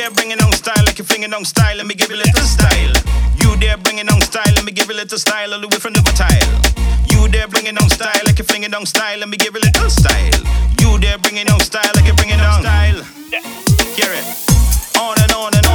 there 0.00 0.10
bringing 0.12 0.40
on 0.40 0.52
style 0.52 0.82
like 0.86 0.98
you're 0.98 1.34
on 1.34 1.44
style. 1.44 1.76
Let 1.76 1.86
me 1.86 1.94
give 1.94 2.08
you 2.08 2.16
a 2.16 2.24
little 2.24 2.48
style. 2.56 2.94
You 3.40 3.54
there 3.60 3.76
bringing 3.76 4.08
on 4.08 4.20
style. 4.22 4.52
Let 4.56 4.64
me 4.64 4.72
give 4.72 4.88
you 4.88 4.94
a 4.94 5.00
little 5.02 5.18
style 5.18 5.52
all 5.52 5.60
the 5.60 5.68
way 5.68 5.76
from 5.76 5.92
the 5.92 6.00
tile. 6.16 6.52
You 7.12 7.28
there 7.28 7.48
bringing 7.48 7.76
on 7.76 7.88
style 7.90 8.22
like 8.24 8.38
you're 8.38 8.74
on 8.74 8.86
style. 8.86 9.18
Let 9.18 9.28
me 9.28 9.36
give 9.36 9.52
you 9.54 9.60
a 9.60 9.66
little 9.68 9.90
style. 9.90 10.40
You 10.80 10.98
there 11.00 11.18
bringing 11.18 11.48
on 11.50 11.60
style 11.60 11.92
like 11.94 12.06
you're 12.06 12.16
bringing 12.16 12.40
on 12.40 12.62
style. 12.62 13.00
Hear 13.98 14.12
it. 14.20 14.24
On 14.96 15.14
and 15.20 15.32
on 15.32 15.52
and 15.54 15.66
on 15.66 15.69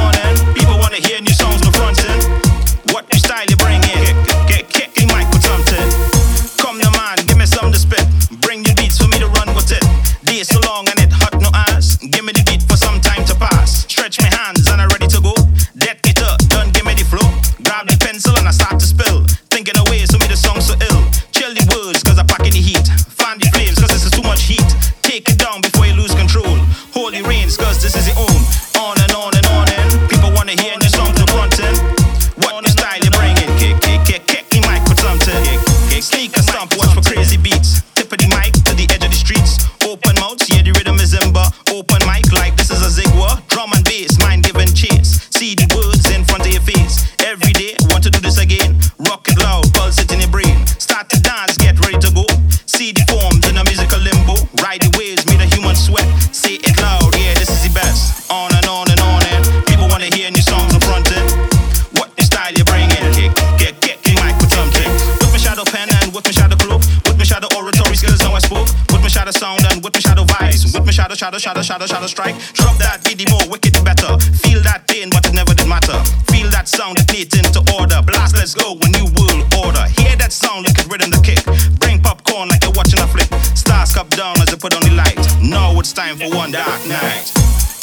spoke. 68.46 68.70
With 68.94 69.02
my 69.02 69.10
shadow 69.10 69.34
sound 69.34 69.66
and 69.70 69.82
with 69.82 69.92
my 69.94 70.00
shadow 70.00 70.24
vibes. 70.24 70.62
With 70.64 70.86
my 70.86 70.94
shadow, 70.94 71.14
shadow, 71.14 71.38
shadow, 71.38 71.62
shadow, 71.62 71.86
shadow 71.86 72.06
strike. 72.06 72.36
Drop 72.54 72.78
that 72.78 73.02
beat, 73.02 73.18
the 73.18 73.26
more 73.30 73.42
wicked, 73.50 73.74
the 73.74 73.82
better. 73.82 74.14
Feel 74.46 74.62
that 74.62 74.86
pain, 74.86 75.10
but 75.10 75.26
it 75.26 75.34
never 75.34 75.52
did 75.52 75.68
matter. 75.68 75.98
Feel 76.30 76.48
that 76.54 76.68
sound, 76.68 76.98
it 76.98 77.10
needs 77.12 77.34
into 77.34 77.60
order. 77.74 77.98
Blast, 78.06 78.36
let's 78.38 78.54
go, 78.54 78.78
a 78.78 78.88
new 78.94 79.06
world 79.18 79.42
order. 79.58 79.84
Hear 79.98 80.14
that 80.22 80.32
sound, 80.32 80.64
look 80.64 80.78
at 80.78 80.86
rhythm, 80.86 81.10
the 81.10 81.20
kick. 81.20 81.42
Bring 81.82 82.00
popcorn 82.00 82.48
like 82.48 82.62
you're 82.62 82.76
watching 82.78 83.02
a 83.02 83.08
flick. 83.10 83.28
Stars 83.58 83.92
cup 83.92 84.08
down 84.14 84.38
as 84.40 84.54
I 84.54 84.56
put 84.56 84.74
on 84.74 84.82
the 84.86 84.94
light. 84.94 85.18
Now 85.42 85.74
it's 85.78 85.92
time 85.92 86.16
for 86.16 86.30
one 86.30 86.54
dark 86.54 86.80
night. 86.86 87.26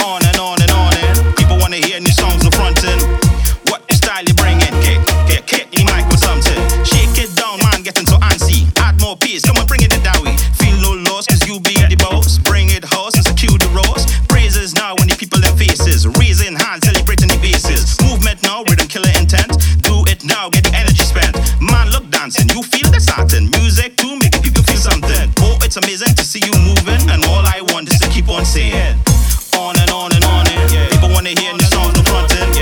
On 0.02 0.24
and 0.24 0.38
on 0.40 0.62
and 0.64 0.72
on 0.72 0.92
and 0.96 1.36
people 1.36 1.58
wanna 1.60 1.78
hear 1.78 2.00
new 2.00 2.12
songs 2.12 2.44
no 2.44 2.52
fronting. 2.52 3.33
Get 20.54 20.64
the 20.64 20.74
energy 20.78 21.02
spent. 21.04 21.34
Man, 21.60 21.90
look 21.90 22.06
dancing, 22.14 22.48
you 22.54 22.62
feel 22.62 22.90
the 22.94 23.02
satin. 23.02 23.50
Music 23.58 23.98
to 23.98 24.08
make 24.22 24.38
people 24.46 24.62
feel 24.64 24.78
something. 24.78 25.34
Oh, 25.42 25.58
it's 25.66 25.78
amazing 25.78 26.14
to 26.14 26.24
see 26.24 26.46
you 26.46 26.54
moving, 26.62 27.02
and 27.10 27.26
all 27.26 27.42
I 27.42 27.66
want 27.74 27.90
is 27.90 28.00
to 28.00 28.08
keep 28.10 28.30
on 28.30 28.46
saying. 28.46 29.02
On 29.58 29.74
and 29.78 29.90
on 29.90 30.14
and 30.14 30.24
on 30.26 30.46
and 30.50 30.70
people 30.94 31.10
wanna 31.10 31.34
hear 31.34 31.54
new 31.54 31.70
songs 31.74 31.94
no 31.98 32.02
fronting. 32.06 32.54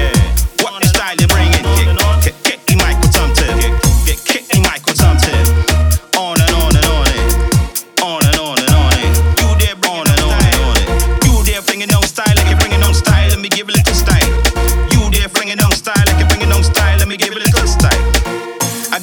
What 0.63 0.79
new 0.79 0.87
style 0.87 1.15
you 1.19 1.27
bringing? 1.27 1.63
Kick, 1.75 1.91
kick, 2.23 2.35
kick 2.47 2.59
the 2.67 2.75
mic 2.79 2.95
with 3.03 3.11
something. 3.11 3.51
Kick, 4.07 4.19
kick 4.23 4.43
the 4.47 4.59
mic 4.63 4.83
with 4.87 4.99
something. 4.99 5.43
On 6.15 6.35
and 6.39 6.53
on 6.55 6.71
and 6.75 6.87
on 6.87 7.07
and 7.11 7.27
on 8.03 8.21
and 8.27 8.37
on 8.39 8.55
and 8.59 8.71
on 8.71 8.91
and 9.03 9.11
you 9.39 9.49
there 9.59 9.75
on 9.91 10.07
and 10.07 10.21
on 10.23 10.39
and 10.39 10.59
on 10.63 10.75
and 10.79 10.87
you 11.27 11.35
there 11.47 11.63
bringing 11.63 11.91
on 11.91 12.03
style 12.03 12.35
like 12.39 12.47
you're 12.47 12.59
bringing 12.59 12.83
on 12.83 12.93
style. 12.93 13.27
Let 13.31 13.39
me 13.39 13.47
give 13.47 13.67
a 13.67 13.73
little 13.75 13.95
style. 13.95 14.31
You 14.91 15.11
there 15.11 15.27
bringing 15.31 15.59
on 15.59 15.71
style 15.71 16.03
like 16.07 16.19
you're 16.19 16.31
bringing 16.31 16.51
on 16.51 16.63
style. 16.63 16.97
Let 16.99 17.07
me 17.07 17.15
give 17.15 17.31
a 17.31 17.39
little 17.39 17.47
style. 17.47 17.50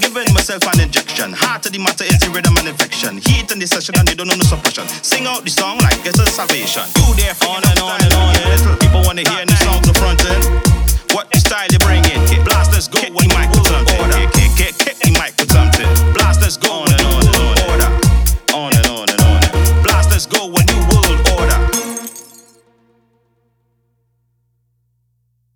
I 0.08 0.10
given 0.10 0.32
myself 0.32 0.64
an 0.72 0.80
injection. 0.80 1.36
Heart 1.36 1.66
of 1.66 1.72
the 1.76 1.78
matter 1.84 2.04
is 2.04 2.16
the 2.24 2.32
rhythm 2.32 2.56
and 2.56 2.64
infection. 2.64 3.20
Heat 3.20 3.52
in 3.52 3.58
the 3.60 3.66
session 3.66 3.92
and 4.00 4.08
they 4.08 4.16
don't 4.16 4.24
know 4.24 4.41
no 4.41 4.46
suppression. 4.48 4.88
Sing 5.04 5.28
out 5.28 5.44
the 5.44 5.52
song 5.52 5.76
like 5.84 6.00
it's 6.00 6.16
a 6.16 6.24
salvation. 6.24 6.88
You 6.96 7.12
there 7.12 7.36
on 7.44 7.60
and 7.60 7.76
on 7.76 8.00
and 8.00 8.14
on. 8.16 8.32
and 8.32 8.80
People 8.80 9.04
wanna 9.04 9.28
hear 9.28 9.44